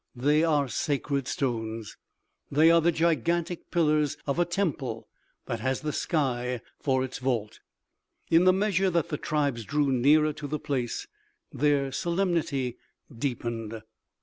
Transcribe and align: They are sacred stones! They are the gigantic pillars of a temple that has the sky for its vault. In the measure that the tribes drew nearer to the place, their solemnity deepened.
They 0.15 0.43
are 0.43 0.67
sacred 0.67 1.27
stones! 1.27 1.95
They 2.49 2.71
are 2.71 2.81
the 2.81 2.91
gigantic 2.91 3.69
pillars 3.69 4.17
of 4.25 4.39
a 4.39 4.45
temple 4.45 5.07
that 5.45 5.59
has 5.59 5.81
the 5.81 5.93
sky 5.93 6.61
for 6.79 7.03
its 7.03 7.19
vault. 7.19 7.59
In 8.31 8.45
the 8.45 8.51
measure 8.51 8.89
that 8.89 9.09
the 9.09 9.17
tribes 9.19 9.63
drew 9.63 9.91
nearer 9.91 10.33
to 10.33 10.47
the 10.47 10.57
place, 10.57 11.05
their 11.53 11.91
solemnity 11.91 12.79
deepened. 13.15 13.83